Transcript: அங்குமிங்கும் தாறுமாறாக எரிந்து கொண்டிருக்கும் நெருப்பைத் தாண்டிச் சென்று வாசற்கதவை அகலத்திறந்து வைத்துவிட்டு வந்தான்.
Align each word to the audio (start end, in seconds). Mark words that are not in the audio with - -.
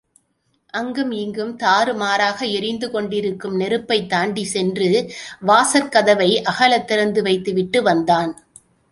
அங்குமிங்கும் 0.73 1.51
தாறுமாறாக 1.57 2.45
எரிந்து 2.51 2.91
கொண்டிருக்கும் 2.91 3.59
நெருப்பைத் 3.59 4.09
தாண்டிச் 4.09 4.47
சென்று 4.47 4.87
வாசற்கதவை 5.47 6.29
அகலத்திறந்து 6.45 7.21
வைத்துவிட்டு 7.21 7.81
வந்தான். 7.81 8.31